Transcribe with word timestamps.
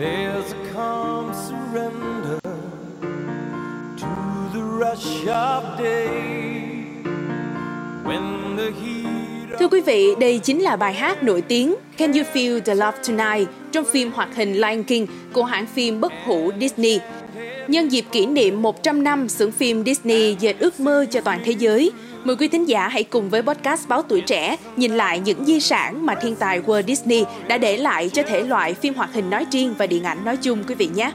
There's 0.00 0.52
a 0.52 0.72
calm 0.72 1.34
surrender 1.34 2.40
to 4.00 4.12
the 4.54 4.62
rush 4.80 5.26
of 5.28 5.78
day 5.78 7.02
when 8.04 8.56
the 8.56 8.70
heat 8.80 9.58
Thưa 9.58 9.68
quý 9.68 9.80
vị, 9.80 10.14
đây 10.20 10.38
chính 10.38 10.62
là 10.62 10.76
bài 10.76 10.94
hát 10.94 11.22
nổi 11.22 11.42
tiếng 11.42 11.74
Can 11.96 12.12
You 12.12 12.22
Feel 12.32 12.60
the 12.60 12.74
Love 12.74 12.98
Tonight 13.08 13.48
trong 13.72 13.84
phim 13.84 14.12
hoạt 14.12 14.36
hình 14.36 14.52
Lion 14.52 14.82
King 14.82 15.06
của 15.32 15.44
hãng 15.44 15.66
phim 15.66 16.00
bất 16.00 16.12
hủ 16.24 16.50
Disney. 16.60 17.00
Nhân 17.68 17.88
dịp 17.88 18.04
kỷ 18.12 18.26
niệm 18.26 18.62
100 18.62 19.04
năm 19.04 19.28
xưởng 19.28 19.52
phim 19.52 19.84
Disney 19.84 20.36
dệt 20.40 20.58
ước 20.58 20.80
mơ 20.80 21.06
cho 21.10 21.20
toàn 21.20 21.40
thế 21.44 21.52
giới, 21.52 21.90
mời 22.24 22.36
quý 22.36 22.48
thính 22.48 22.68
giả 22.68 22.88
hãy 22.88 23.04
cùng 23.04 23.30
với 23.30 23.42
podcast 23.42 23.88
Báo 23.88 24.02
Tuổi 24.02 24.20
Trẻ 24.20 24.56
nhìn 24.76 24.92
lại 24.92 25.20
những 25.20 25.44
di 25.44 25.60
sản 25.60 26.06
mà 26.06 26.14
thiên 26.14 26.36
tài 26.36 26.60
Walt 26.60 26.82
Disney 26.86 27.24
đã 27.48 27.58
để 27.58 27.76
lại 27.76 28.08
cho 28.08 28.22
thể 28.22 28.42
loại 28.42 28.74
phim 28.74 28.94
hoạt 28.94 29.12
hình 29.12 29.30
nói 29.30 29.46
riêng 29.50 29.74
và 29.78 29.86
điện 29.86 30.04
ảnh 30.04 30.24
nói 30.24 30.36
chung 30.36 30.64
quý 30.68 30.74
vị 30.74 30.88
nhé. 30.94 31.12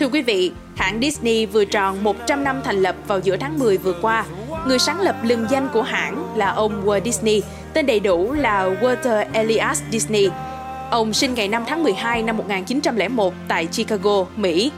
Thưa 0.00 0.08
quý 0.12 0.22
vị, 0.22 0.52
hãng 0.76 0.98
Disney 1.02 1.46
vừa 1.46 1.64
tròn 1.64 2.04
100 2.04 2.44
năm 2.44 2.60
thành 2.64 2.76
lập 2.76 2.96
vào 3.06 3.20
giữa 3.20 3.36
tháng 3.36 3.58
10 3.58 3.78
vừa 3.78 3.94
qua. 4.02 4.24
Người 4.66 4.78
sáng 4.78 5.00
lập 5.00 5.16
lừng 5.22 5.46
danh 5.50 5.68
của 5.72 5.82
hãng 5.82 6.36
là 6.36 6.50
ông 6.50 6.86
Walt 6.86 7.04
Disney, 7.04 7.42
tên 7.74 7.86
đầy 7.86 8.00
đủ 8.00 8.32
là 8.32 8.70
Walter 8.80 9.24
Elias 9.32 9.82
Disney. 9.90 10.28
Ông 10.90 11.12
sinh 11.12 11.34
ngày 11.34 11.48
5 11.48 11.64
tháng 11.66 11.82
12 11.82 12.22
năm 12.22 12.36
1901 12.36 13.34
tại 13.48 13.66
Chicago, 13.66 14.26
Mỹ. 14.36 14.72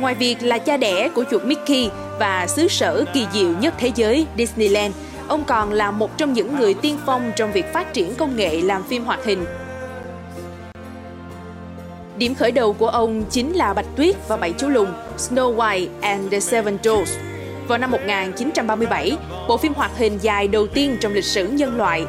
Ngoài 0.00 0.14
việc 0.14 0.36
là 0.40 0.58
cha 0.58 0.76
đẻ 0.76 1.08
của 1.08 1.24
chuột 1.30 1.44
Mickey 1.44 1.90
và 2.18 2.46
xứ 2.46 2.68
sở 2.68 3.04
kỳ 3.14 3.26
diệu 3.32 3.50
nhất 3.60 3.74
thế 3.78 3.90
giới 3.94 4.26
Disneyland, 4.38 4.94
ông 5.28 5.44
còn 5.44 5.72
là 5.72 5.90
một 5.90 6.18
trong 6.18 6.32
những 6.32 6.56
người 6.56 6.74
tiên 6.74 6.98
phong 7.06 7.32
trong 7.36 7.52
việc 7.52 7.72
phát 7.72 7.92
triển 7.92 8.14
công 8.14 8.36
nghệ 8.36 8.60
làm 8.60 8.82
phim 8.82 9.04
hoạt 9.04 9.24
hình 9.24 9.44
Điểm 12.18 12.34
khởi 12.34 12.52
đầu 12.52 12.72
của 12.72 12.88
ông 12.88 13.24
chính 13.30 13.52
là 13.52 13.74
Bạch 13.74 13.96
Tuyết 13.96 14.16
và 14.28 14.36
Bảy 14.36 14.52
Chú 14.58 14.68
Lùn, 14.68 14.88
Snow 15.16 15.56
White 15.56 15.86
and 16.00 16.32
the 16.32 16.40
Seven 16.40 16.76
Dwarfs. 16.82 17.16
Vào 17.68 17.78
năm 17.78 17.90
1937, 17.90 19.16
bộ 19.48 19.56
phim 19.56 19.74
hoạt 19.74 19.90
hình 19.96 20.18
dài 20.22 20.48
đầu 20.48 20.66
tiên 20.66 20.96
trong 21.00 21.12
lịch 21.12 21.24
sử 21.24 21.48
nhân 21.48 21.76
loại. 21.76 22.04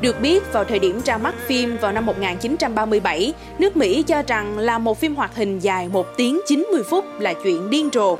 Được 0.00 0.20
biết, 0.20 0.52
vào 0.52 0.64
thời 0.64 0.78
điểm 0.78 1.00
ra 1.04 1.18
mắt 1.18 1.34
phim 1.46 1.76
vào 1.76 1.92
năm 1.92 2.06
1937, 2.06 3.32
nước 3.58 3.76
Mỹ 3.76 4.02
cho 4.02 4.22
rằng 4.26 4.58
là 4.58 4.78
một 4.78 5.00
phim 5.00 5.14
hoạt 5.14 5.36
hình 5.36 5.58
dài 5.58 5.88
1 5.88 6.06
tiếng 6.16 6.40
90 6.46 6.82
phút 6.90 7.04
là 7.18 7.34
chuyện 7.44 7.70
điên 7.70 7.88
rồ. 7.92 8.18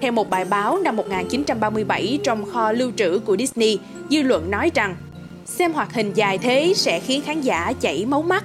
Theo 0.00 0.12
một 0.12 0.30
bài 0.30 0.44
báo 0.44 0.78
năm 0.84 0.96
1937 0.96 2.18
trong 2.24 2.50
kho 2.52 2.72
lưu 2.72 2.90
trữ 2.96 3.18
của 3.18 3.36
Disney, 3.36 3.78
dư 4.10 4.22
luận 4.22 4.50
nói 4.50 4.70
rằng 4.74 4.96
xem 5.46 5.72
hoạt 5.72 5.94
hình 5.94 6.12
dài 6.14 6.38
thế 6.38 6.72
sẽ 6.76 7.00
khiến 7.00 7.22
khán 7.22 7.40
giả 7.40 7.72
chảy 7.80 8.04
máu 8.06 8.22
mắt. 8.22 8.44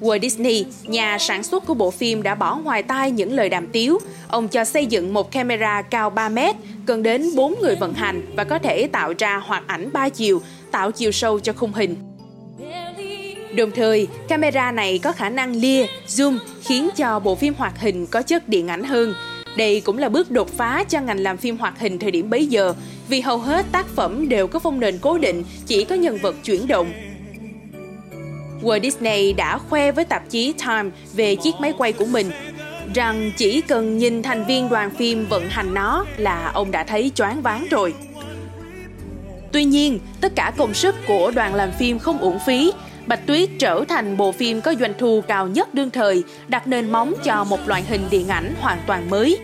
Walt 0.00 0.20
Disney, 0.20 0.66
nhà 0.84 1.18
sản 1.18 1.42
xuất 1.42 1.66
của 1.66 1.74
bộ 1.74 1.90
phim 1.90 2.22
đã 2.22 2.34
bỏ 2.34 2.56
ngoài 2.56 2.82
tai 2.82 3.10
những 3.10 3.32
lời 3.32 3.48
đàm 3.48 3.66
tiếu. 3.66 3.98
Ông 4.28 4.48
cho 4.48 4.64
xây 4.64 4.86
dựng 4.86 5.14
một 5.14 5.32
camera 5.32 5.82
cao 5.82 6.10
3 6.10 6.28
mét, 6.28 6.56
cần 6.86 7.02
đến 7.02 7.34
4 7.34 7.54
người 7.60 7.76
vận 7.76 7.94
hành 7.94 8.22
và 8.36 8.44
có 8.44 8.58
thể 8.58 8.88
tạo 8.92 9.12
ra 9.18 9.36
hoạt 9.36 9.62
ảnh 9.66 9.90
3 9.92 10.08
chiều, 10.08 10.42
tạo 10.70 10.90
chiều 10.90 11.12
sâu 11.12 11.40
cho 11.40 11.52
khung 11.52 11.72
hình. 11.72 11.96
Đồng 13.56 13.70
thời, 13.70 14.06
camera 14.28 14.72
này 14.72 14.98
có 14.98 15.12
khả 15.12 15.28
năng 15.28 15.56
lia, 15.56 15.86
zoom 16.08 16.38
khiến 16.62 16.90
cho 16.96 17.20
bộ 17.20 17.34
phim 17.34 17.54
hoạt 17.54 17.80
hình 17.80 18.06
có 18.06 18.22
chất 18.22 18.48
điện 18.48 18.68
ảnh 18.68 18.84
hơn. 18.84 19.14
Đây 19.56 19.80
cũng 19.80 19.98
là 19.98 20.08
bước 20.08 20.30
đột 20.30 20.48
phá 20.56 20.84
cho 20.88 21.00
ngành 21.00 21.20
làm 21.20 21.36
phim 21.36 21.58
hoạt 21.58 21.78
hình 21.78 21.98
thời 21.98 22.10
điểm 22.10 22.30
bấy 22.30 22.46
giờ, 22.46 22.74
vì 23.08 23.20
hầu 23.20 23.38
hết 23.38 23.66
tác 23.72 23.86
phẩm 23.86 24.28
đều 24.28 24.46
có 24.46 24.58
phong 24.58 24.80
nền 24.80 24.98
cố 24.98 25.18
định, 25.18 25.44
chỉ 25.66 25.84
có 25.84 25.94
nhân 25.94 26.18
vật 26.22 26.36
chuyển 26.44 26.66
động. 26.66 26.92
Walt 28.62 28.82
Disney 28.82 29.32
đã 29.32 29.58
khoe 29.58 29.92
với 29.92 30.04
tạp 30.04 30.30
chí 30.30 30.52
Time 30.52 30.90
về 31.14 31.36
chiếc 31.36 31.54
máy 31.60 31.72
quay 31.78 31.92
của 31.92 32.04
mình 32.06 32.30
rằng 32.94 33.30
chỉ 33.36 33.60
cần 33.60 33.98
nhìn 33.98 34.22
thành 34.22 34.46
viên 34.46 34.68
đoàn 34.68 34.90
phim 34.90 35.26
vận 35.26 35.48
hành 35.48 35.74
nó 35.74 36.04
là 36.16 36.50
ông 36.54 36.70
đã 36.70 36.84
thấy 36.84 37.10
choáng 37.14 37.42
váng 37.42 37.66
rồi. 37.70 37.94
Tuy 39.52 39.64
nhiên, 39.64 39.98
tất 40.20 40.32
cả 40.34 40.52
công 40.56 40.74
sức 40.74 40.94
của 41.06 41.30
đoàn 41.34 41.54
làm 41.54 41.70
phim 41.78 41.98
không 41.98 42.18
uổng 42.18 42.38
phí. 42.46 42.72
Bạch 43.10 43.26
Tuyết 43.26 43.48
trở 43.58 43.84
thành 43.88 44.16
bộ 44.16 44.32
phim 44.32 44.60
có 44.60 44.74
doanh 44.80 44.92
thu 44.98 45.22
cao 45.28 45.46
nhất 45.46 45.74
đương 45.74 45.90
thời, 45.90 46.24
đặt 46.48 46.66
nền 46.66 46.92
móng 46.92 47.14
cho 47.24 47.44
một 47.44 47.68
loại 47.68 47.82
hình 47.82 48.06
điện 48.10 48.28
ảnh 48.28 48.54
hoàn 48.60 48.78
toàn 48.86 49.10
mới. 49.10 49.38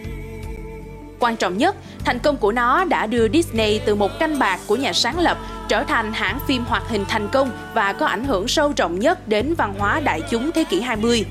Quan 1.18 1.36
trọng 1.36 1.58
nhất, 1.58 1.76
thành 2.04 2.18
công 2.18 2.36
của 2.36 2.52
nó 2.52 2.84
đã 2.84 3.06
đưa 3.06 3.28
Disney 3.28 3.78
từ 3.78 3.94
một 3.94 4.18
canh 4.18 4.38
bạc 4.38 4.60
của 4.66 4.76
nhà 4.76 4.92
sáng 4.92 5.18
lập 5.18 5.38
trở 5.68 5.84
thành 5.84 6.12
hãng 6.12 6.38
phim 6.48 6.64
hoạt 6.64 6.82
hình 6.88 7.04
thành 7.08 7.28
công 7.32 7.50
và 7.74 7.92
có 7.92 8.06
ảnh 8.06 8.24
hưởng 8.24 8.48
sâu 8.48 8.72
rộng 8.76 9.00
nhất 9.00 9.28
đến 9.28 9.54
văn 9.54 9.74
hóa 9.78 10.00
đại 10.00 10.20
chúng 10.30 10.52
thế 10.52 10.64
kỷ 10.64 10.80
20. 10.80 11.24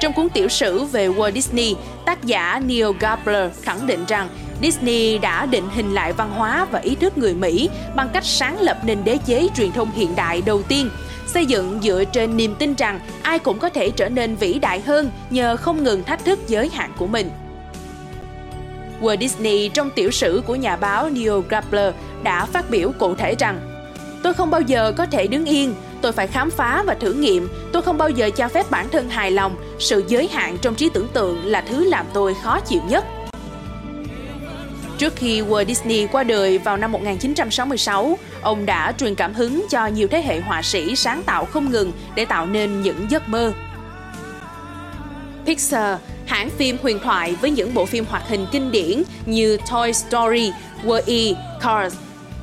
Trong 0.00 0.12
cuốn 0.12 0.28
tiểu 0.28 0.48
sử 0.48 0.84
về 0.84 1.08
Walt 1.08 1.32
Disney, 1.32 1.76
tác 2.04 2.24
giả 2.24 2.60
Neil 2.66 2.90
Gabler 3.00 3.52
khẳng 3.62 3.86
định 3.86 4.04
rằng 4.08 4.28
Disney 4.62 5.18
đã 5.18 5.46
định 5.46 5.68
hình 5.74 5.94
lại 5.94 6.12
văn 6.12 6.30
hóa 6.30 6.66
và 6.70 6.78
ý 6.78 6.94
thức 6.94 7.18
người 7.18 7.34
Mỹ 7.34 7.70
bằng 7.96 8.08
cách 8.12 8.24
sáng 8.24 8.60
lập 8.60 8.78
nền 8.84 9.04
đế 9.04 9.18
chế 9.26 9.48
truyền 9.56 9.72
thông 9.72 9.90
hiện 9.90 10.16
đại 10.16 10.42
đầu 10.42 10.62
tiên, 10.62 10.90
xây 11.26 11.46
dựng 11.46 11.78
dựa 11.82 12.04
trên 12.04 12.36
niềm 12.36 12.54
tin 12.58 12.74
rằng 12.74 13.00
ai 13.22 13.38
cũng 13.38 13.58
có 13.58 13.68
thể 13.68 13.90
trở 13.90 14.08
nên 14.08 14.36
vĩ 14.36 14.58
đại 14.58 14.80
hơn 14.80 15.10
nhờ 15.30 15.56
không 15.56 15.84
ngừng 15.84 16.04
thách 16.04 16.24
thức 16.24 16.38
giới 16.46 16.70
hạn 16.74 16.92
của 16.98 17.06
mình. 17.06 17.30
Walt 19.00 19.20
Disney 19.20 19.68
trong 19.68 19.90
tiểu 19.90 20.10
sử 20.10 20.42
của 20.46 20.54
nhà 20.54 20.76
báo 20.76 21.10
Neil 21.10 21.40
Gabler 21.48 21.94
đã 22.22 22.46
phát 22.46 22.70
biểu 22.70 22.92
cụ 22.98 23.14
thể 23.14 23.34
rằng 23.38 23.60
Tôi 24.22 24.34
không 24.34 24.50
bao 24.50 24.60
giờ 24.60 24.92
có 24.96 25.06
thể 25.06 25.26
đứng 25.26 25.44
yên, 25.44 25.74
tôi 26.02 26.12
phải 26.12 26.26
khám 26.26 26.50
phá 26.50 26.82
và 26.86 26.94
thử 26.94 27.12
nghiệm, 27.12 27.48
tôi 27.72 27.82
không 27.82 27.98
bao 27.98 28.10
giờ 28.10 28.30
cho 28.30 28.48
phép 28.48 28.70
bản 28.70 28.88
thân 28.88 29.08
hài 29.08 29.30
lòng, 29.30 29.56
sự 29.78 30.04
giới 30.08 30.28
hạn 30.28 30.58
trong 30.62 30.74
trí 30.74 30.88
tưởng 30.88 31.08
tượng 31.08 31.46
là 31.46 31.60
thứ 31.68 31.84
làm 31.84 32.06
tôi 32.12 32.34
khó 32.42 32.60
chịu 32.60 32.80
nhất. 32.88 33.04
Trước 34.98 35.16
khi 35.16 35.40
Walt 35.40 35.64
Disney 35.64 36.06
qua 36.06 36.22
đời 36.22 36.58
vào 36.58 36.76
năm 36.76 36.92
1966, 36.92 38.18
ông 38.42 38.66
đã 38.66 38.92
truyền 38.98 39.14
cảm 39.14 39.34
hứng 39.34 39.66
cho 39.70 39.86
nhiều 39.86 40.08
thế 40.08 40.22
hệ 40.22 40.40
họa 40.40 40.62
sĩ 40.62 40.96
sáng 40.96 41.22
tạo 41.22 41.44
không 41.44 41.70
ngừng 41.70 41.92
để 42.14 42.24
tạo 42.24 42.46
nên 42.46 42.82
những 42.82 43.10
giấc 43.10 43.28
mơ. 43.28 43.52
Pixar, 45.46 45.98
hãng 46.26 46.50
phim 46.50 46.78
huyền 46.82 46.98
thoại 47.02 47.36
với 47.40 47.50
những 47.50 47.74
bộ 47.74 47.86
phim 47.86 48.04
hoạt 48.04 48.28
hình 48.28 48.46
kinh 48.52 48.72
điển 48.72 49.02
như 49.26 49.58
Toy 49.70 49.92
Story, 49.92 50.52
Wall-E, 50.84 51.34
Cars, 51.60 51.96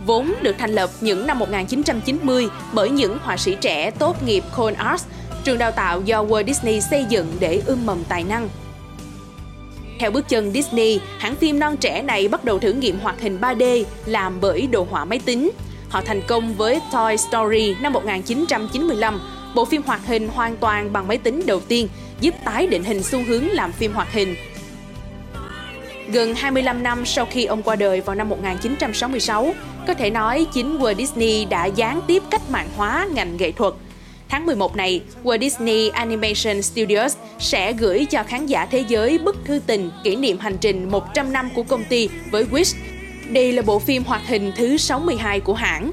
vốn 0.05 0.33
được 0.41 0.55
thành 0.59 0.71
lập 0.71 0.89
những 1.01 1.27
năm 1.27 1.39
1990 1.39 2.47
bởi 2.73 2.89
những 2.89 3.17
họa 3.21 3.37
sĩ 3.37 3.55
trẻ 3.61 3.91
tốt 3.91 4.23
nghiệp 4.23 4.43
Cone 4.55 4.75
Arts, 4.75 5.05
trường 5.43 5.57
đào 5.57 5.71
tạo 5.71 6.01
do 6.01 6.23
Walt 6.23 6.47
Disney 6.47 6.81
xây 6.81 7.05
dựng 7.09 7.37
để 7.39 7.61
ươm 7.65 7.85
mầm 7.85 8.03
tài 8.03 8.23
năng. 8.23 8.49
Theo 10.03 10.11
bước 10.11 10.29
chân 10.29 10.51
Disney, 10.51 10.99
hãng 11.19 11.35
phim 11.35 11.59
non 11.59 11.77
trẻ 11.77 12.01
này 12.01 12.27
bắt 12.27 12.45
đầu 12.45 12.59
thử 12.59 12.73
nghiệm 12.73 12.99
hoạt 12.99 13.21
hình 13.21 13.39
3D 13.41 13.83
làm 14.05 14.41
bởi 14.41 14.67
đồ 14.67 14.87
họa 14.89 15.05
máy 15.05 15.19
tính. 15.25 15.51
Họ 15.89 16.01
thành 16.01 16.21
công 16.27 16.53
với 16.53 16.79
Toy 16.91 17.17
Story 17.17 17.75
năm 17.81 17.93
1995, 17.93 19.21
bộ 19.55 19.65
phim 19.65 19.81
hoạt 19.81 20.05
hình 20.05 20.27
hoàn 20.27 20.57
toàn 20.57 20.93
bằng 20.93 21.07
máy 21.07 21.17
tính 21.17 21.43
đầu 21.45 21.59
tiên, 21.59 21.87
giúp 22.21 22.33
tái 22.45 22.67
định 22.67 22.83
hình 22.83 23.03
xu 23.03 23.23
hướng 23.23 23.49
làm 23.49 23.71
phim 23.71 23.93
hoạt 23.93 24.13
hình. 24.13 24.35
Gần 26.07 26.35
25 26.35 26.83
năm 26.83 27.05
sau 27.05 27.27
khi 27.31 27.45
ông 27.45 27.63
qua 27.63 27.75
đời 27.75 28.01
vào 28.01 28.15
năm 28.15 28.29
1966, 28.29 29.53
có 29.87 29.93
thể 29.93 30.09
nói 30.09 30.47
chính 30.53 30.77
Walt 30.77 30.95
Disney 30.95 31.45
đã 31.45 31.65
gián 31.65 32.01
tiếp 32.07 32.23
cách 32.31 32.41
mạng 32.49 32.69
hóa 32.75 33.07
ngành 33.13 33.37
nghệ 33.37 33.51
thuật. 33.51 33.73
Tháng 34.29 34.45
11 34.45 34.75
này, 34.75 35.01
Walt 35.23 35.39
Disney 35.39 35.89
Animation 35.89 36.61
Studios 36.61 37.15
sẽ 37.39 37.73
gửi 37.73 38.05
cho 38.05 38.23
khán 38.23 38.45
giả 38.45 38.65
thế 38.65 38.83
giới 38.87 39.17
bức 39.17 39.35
thư 39.45 39.59
tình 39.67 39.91
kỷ 40.03 40.15
niệm 40.15 40.39
hành 40.39 40.57
trình 40.61 40.89
100 40.91 41.33
năm 41.33 41.49
của 41.55 41.63
công 41.63 41.83
ty 41.89 42.09
với 42.31 42.45
Wish. 42.51 42.75
Đây 43.29 43.53
là 43.53 43.61
bộ 43.61 43.79
phim 43.79 44.03
hoạt 44.03 44.27
hình 44.27 44.51
thứ 44.55 44.77
62 44.77 45.39
của 45.39 45.53
hãng. 45.53 45.91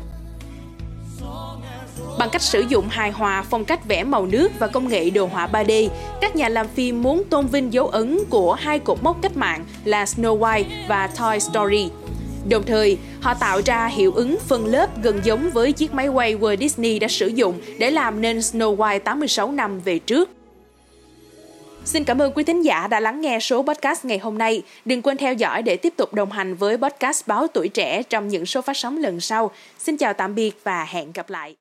Bằng 2.18 2.30
cách 2.30 2.42
sử 2.42 2.60
dụng 2.60 2.88
hài 2.88 3.10
hòa 3.10 3.44
phong 3.50 3.64
cách 3.64 3.88
vẽ 3.88 4.04
màu 4.04 4.26
nước 4.26 4.52
và 4.58 4.66
công 4.66 4.88
nghệ 4.88 5.10
đồ 5.10 5.26
họa 5.26 5.48
3D, 5.52 5.88
các 6.20 6.36
nhà 6.36 6.48
làm 6.48 6.68
phim 6.68 7.02
muốn 7.02 7.22
tôn 7.30 7.46
vinh 7.46 7.72
dấu 7.72 7.86
ấn 7.88 8.18
của 8.30 8.54
hai 8.54 8.78
cột 8.78 9.02
mốc 9.02 9.22
cách 9.22 9.36
mạng 9.36 9.64
là 9.84 10.04
Snow 10.04 10.38
White 10.38 10.64
và 10.88 11.06
Toy 11.06 11.40
Story. 11.40 11.88
Đồng 12.48 12.62
thời, 12.66 12.98
họ 13.20 13.34
tạo 13.34 13.60
ra 13.66 13.86
hiệu 13.86 14.12
ứng 14.12 14.38
phân 14.48 14.66
lớp 14.66 15.02
gần 15.02 15.20
giống 15.24 15.50
với 15.50 15.72
chiếc 15.72 15.94
máy 15.94 16.08
quay 16.08 16.36
Walt 16.36 16.56
Disney 16.56 16.98
đã 16.98 17.08
sử 17.08 17.26
dụng 17.26 17.60
để 17.78 17.90
làm 17.90 18.20
nên 18.20 18.38
Snow 18.38 18.76
White 18.76 18.98
86 18.98 19.52
năm 19.52 19.80
về 19.80 19.98
trước. 19.98 20.30
Xin 21.84 22.04
cảm 22.04 22.22
ơn 22.22 22.32
quý 22.32 22.44
thính 22.44 22.62
giả 22.62 22.86
đã 22.86 23.00
lắng 23.00 23.20
nghe 23.20 23.40
số 23.40 23.62
podcast 23.62 24.04
ngày 24.04 24.18
hôm 24.18 24.38
nay. 24.38 24.62
Đừng 24.84 25.02
quên 25.02 25.16
theo 25.16 25.34
dõi 25.34 25.62
để 25.62 25.76
tiếp 25.76 25.94
tục 25.96 26.14
đồng 26.14 26.30
hành 26.30 26.54
với 26.54 26.76
podcast 26.76 27.26
Báo 27.26 27.46
Tuổi 27.46 27.68
Trẻ 27.68 28.02
trong 28.02 28.28
những 28.28 28.46
số 28.46 28.62
phát 28.62 28.76
sóng 28.76 28.98
lần 28.98 29.20
sau. 29.20 29.50
Xin 29.78 29.96
chào 29.96 30.12
tạm 30.12 30.34
biệt 30.34 30.52
và 30.64 30.84
hẹn 30.84 31.12
gặp 31.12 31.30
lại. 31.30 31.59